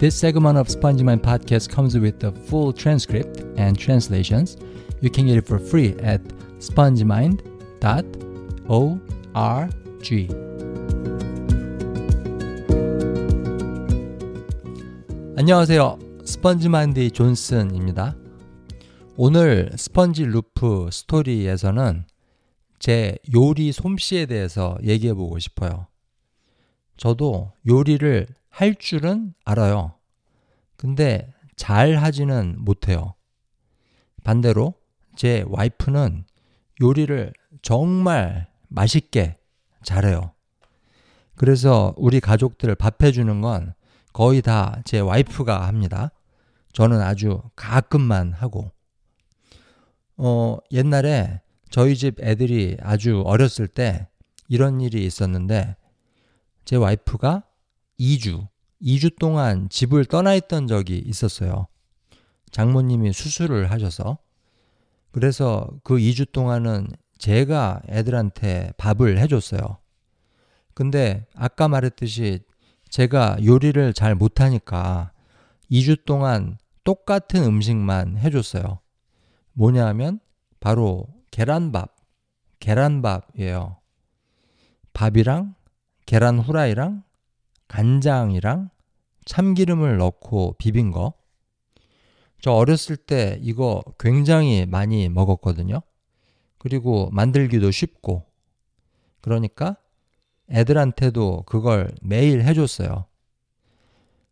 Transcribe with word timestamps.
This 0.00 0.16
segment 0.16 0.56
of 0.56 0.70
Spongy 0.70 1.04
Mind 1.04 1.22
podcast 1.22 1.68
comes 1.68 1.94
with 1.94 2.20
the 2.20 2.32
full 2.32 2.72
transcript 2.72 3.44
and 3.58 3.78
translations. 3.78 4.56
You 5.02 5.10
can 5.10 5.26
get 5.26 5.36
it 5.36 5.46
for 5.46 5.58
free 5.58 5.94
at 6.00 6.22
spongemind.org. 6.58 7.42
안녕하세요. 15.36 15.98
스펀지마인드 16.24 17.10
존슨입니다. 17.10 18.16
오늘 19.18 19.70
스펀지 19.76 20.24
루프 20.24 20.88
스토리에서는 20.90 22.06
제 22.78 23.18
요리 23.34 23.70
솜씨에 23.70 24.24
대해서 24.24 24.78
얘기해 24.82 25.12
보고 25.12 25.38
싶어요. 25.38 25.88
저도 26.96 27.52
요리를 27.66 28.39
할 28.60 28.74
줄은 28.74 29.32
알아요. 29.46 29.94
근데 30.76 31.32
잘 31.56 31.96
하지는 31.96 32.56
못해요. 32.58 33.14
반대로 34.22 34.74
제 35.16 35.46
와이프는 35.48 36.26
요리를 36.82 37.32
정말 37.62 38.48
맛있게 38.68 39.38
잘해요. 39.82 40.34
그래서 41.36 41.94
우리 41.96 42.20
가족들 42.20 42.74
밥 42.74 43.02
해주는 43.02 43.40
건 43.40 43.72
거의 44.12 44.42
다 44.42 44.82
제 44.84 45.00
와이프가 45.00 45.66
합니다. 45.66 46.10
저는 46.74 47.00
아주 47.00 47.40
가끔만 47.56 48.34
하고. 48.34 48.70
어, 50.18 50.58
옛날에 50.70 51.40
저희 51.70 51.96
집 51.96 52.20
애들이 52.20 52.76
아주 52.82 53.22
어렸을 53.24 53.68
때 53.68 54.06
이런 54.48 54.82
일이 54.82 55.06
있었는데 55.06 55.76
제 56.66 56.76
와이프가 56.76 57.44
2주, 57.98 58.48
2주 58.82 59.18
동안 59.18 59.68
집을 59.68 60.04
떠나 60.06 60.34
있던 60.34 60.66
적이 60.66 60.98
있었어요. 60.98 61.66
장모님이 62.50 63.12
수술을 63.12 63.70
하셔서. 63.70 64.18
그래서 65.12 65.68
그 65.82 65.96
2주 65.96 66.32
동안은 66.32 66.88
제가 67.18 67.82
애들한테 67.88 68.72
밥을 68.78 69.18
해줬어요. 69.18 69.78
근데 70.74 71.26
아까 71.34 71.68
말했듯이 71.68 72.40
제가 72.88 73.36
요리를 73.44 73.92
잘 73.92 74.14
못하니까 74.14 75.12
2주 75.70 76.04
동안 76.04 76.58
똑같은 76.84 77.44
음식만 77.44 78.18
해줬어요. 78.18 78.80
뭐냐 79.52 79.86
하면 79.88 80.20
바로 80.58 81.06
계란밥, 81.30 81.94
계란밥이에요. 82.58 83.76
밥이랑 84.92 85.54
계란 86.06 86.38
후라이랑 86.40 87.04
간장이랑 87.70 88.68
참기름을 89.24 89.96
넣고 89.98 90.56
비빈 90.58 90.90
거. 90.90 91.14
저 92.40 92.52
어렸을 92.52 92.96
때 92.96 93.38
이거 93.40 93.82
굉장히 93.98 94.66
많이 94.66 95.08
먹었거든요. 95.08 95.80
그리고 96.58 97.10
만들기도 97.12 97.70
쉽고. 97.70 98.26
그러니까 99.20 99.76
애들한테도 100.50 101.44
그걸 101.46 101.92
매일 102.02 102.42
해줬어요. 102.42 103.06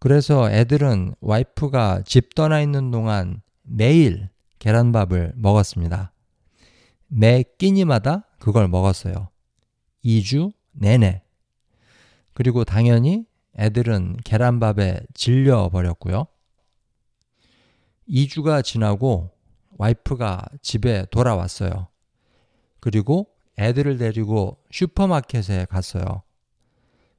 그래서 0.00 0.50
애들은 0.50 1.14
와이프가 1.20 2.02
집 2.04 2.34
떠나 2.34 2.60
있는 2.60 2.90
동안 2.90 3.42
매일 3.62 4.28
계란밥을 4.58 5.34
먹었습니다. 5.36 6.12
매 7.06 7.44
끼니마다 7.58 8.26
그걸 8.40 8.66
먹었어요. 8.66 9.28
2주 10.04 10.52
내내. 10.72 11.22
그리고 12.40 12.64
당연히 12.64 13.26
애들은 13.58 14.16
계란밥에 14.24 15.00
질려 15.12 15.68
버렸고요. 15.68 16.26
2주가 18.08 18.64
지나고 18.64 19.28
와이프가 19.76 20.46
집에 20.62 21.04
돌아왔어요. 21.10 21.88
그리고 22.80 23.26
애들을 23.58 23.98
데리고 23.98 24.56
슈퍼마켓에 24.70 25.66
갔어요. 25.66 26.22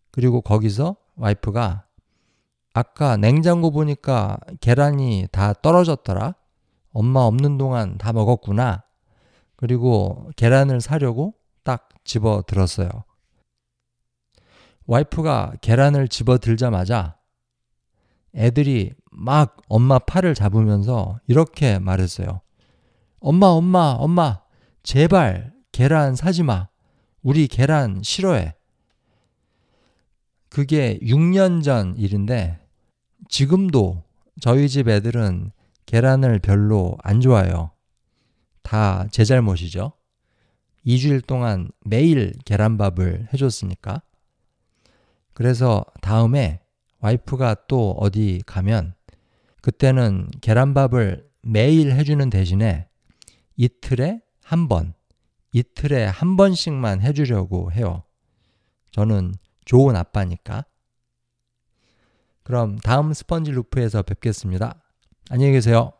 그리고 0.09 0.41
거기서 0.41 0.95
와이프가 1.17 1.85
아까 2.73 3.15
냉장고 3.15 3.69
보니까 3.69 4.39
계란이 4.59 5.27
다 5.31 5.53
떨어졌더라. 5.53 6.33
엄마 6.93 7.19
없는 7.19 7.59
동안 7.59 7.99
다 7.99 8.11
먹었구나. 8.11 8.81
그리고 9.55 10.31
계란을 10.35 10.81
사려고 10.81 11.35
딱 11.61 11.89
집어 12.05 12.41
들었어요. 12.47 12.89
와이프가 14.85 15.53
계란을 15.61 16.07
집어 16.07 16.37
들자마자 16.37 17.17
애들이 18.35 18.93
막 19.11 19.57
엄마 19.67 19.99
팔을 19.99 20.35
잡으면서 20.35 21.19
이렇게 21.27 21.79
말했어요. 21.79 22.41
엄마, 23.19 23.47
엄마, 23.47 23.95
엄마, 23.99 24.41
제발 24.83 25.53
계란 25.71 26.15
사지 26.15 26.43
마. 26.43 26.69
우리 27.21 27.47
계란 27.47 28.01
싫어해. 28.03 28.55
그게 30.49 30.97
6년 31.01 31.63
전 31.63 31.95
일인데 31.97 32.59
지금도 33.29 34.03
저희 34.41 34.67
집 34.67 34.87
애들은 34.87 35.51
계란을 35.85 36.39
별로 36.39 36.97
안 37.03 37.21
좋아해요. 37.21 37.71
다 38.63 39.07
제 39.11 39.23
잘못이죠. 39.25 39.93
2주일 40.85 41.25
동안 41.25 41.69
매일 41.85 42.33
계란밥을 42.45 43.29
해줬으니까. 43.33 44.01
그래서 45.33 45.85
다음에 46.01 46.59
와이프가 46.99 47.67
또 47.67 47.91
어디 47.99 48.41
가면 48.45 48.93
그때는 49.61 50.29
계란밥을 50.41 51.27
매일 51.41 51.91
해주는 51.91 52.29
대신에 52.29 52.87
이틀에 53.55 54.21
한 54.43 54.67
번, 54.67 54.93
이틀에 55.53 56.05
한 56.05 56.37
번씩만 56.37 57.01
해주려고 57.01 57.71
해요. 57.71 58.03
저는 58.91 59.33
좋은 59.65 59.95
아빠니까. 59.95 60.65
그럼 62.43 62.77
다음 62.79 63.13
스펀지 63.13 63.51
루프에서 63.51 64.01
뵙겠습니다. 64.01 64.81
안녕히 65.29 65.53
계세요. 65.53 65.93